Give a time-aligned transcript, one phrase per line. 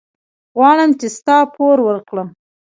[0.57, 2.27] غواړم چې ستا پور ورکړم.